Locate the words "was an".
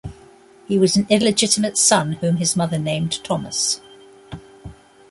0.79-1.05